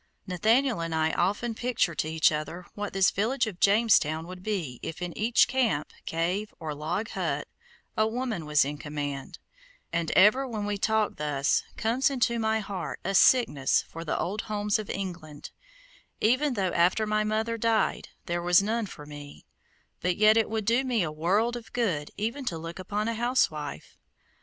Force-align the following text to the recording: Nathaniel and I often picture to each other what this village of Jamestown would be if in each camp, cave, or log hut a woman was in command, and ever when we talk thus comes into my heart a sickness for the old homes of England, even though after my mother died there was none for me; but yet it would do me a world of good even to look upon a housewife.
Nathaniel 0.25 0.81
and 0.81 0.95
I 0.95 1.11
often 1.11 1.53
picture 1.53 1.93
to 1.93 2.07
each 2.09 2.31
other 2.31 2.65
what 2.73 2.91
this 2.91 3.11
village 3.11 3.45
of 3.45 3.59
Jamestown 3.59 4.25
would 4.25 4.41
be 4.41 4.79
if 4.81 4.99
in 4.99 5.15
each 5.15 5.47
camp, 5.47 5.93
cave, 6.07 6.51
or 6.59 6.73
log 6.73 7.09
hut 7.09 7.47
a 7.95 8.07
woman 8.07 8.47
was 8.47 8.65
in 8.65 8.79
command, 8.79 9.37
and 9.93 10.09
ever 10.13 10.47
when 10.47 10.65
we 10.65 10.79
talk 10.79 11.17
thus 11.17 11.61
comes 11.77 12.09
into 12.09 12.39
my 12.39 12.61
heart 12.61 12.99
a 13.03 13.13
sickness 13.13 13.83
for 13.87 14.03
the 14.03 14.17
old 14.17 14.41
homes 14.49 14.79
of 14.79 14.89
England, 14.89 15.51
even 16.19 16.55
though 16.55 16.73
after 16.73 17.05
my 17.05 17.23
mother 17.23 17.55
died 17.55 18.09
there 18.25 18.41
was 18.41 18.59
none 18.63 18.87
for 18.87 19.05
me; 19.05 19.45
but 20.01 20.17
yet 20.17 20.35
it 20.35 20.49
would 20.49 20.65
do 20.65 20.83
me 20.83 21.03
a 21.03 21.11
world 21.11 21.55
of 21.55 21.71
good 21.73 22.09
even 22.17 22.43
to 22.45 22.57
look 22.57 22.79
upon 22.79 23.07
a 23.07 23.13
housewife. 23.13 23.99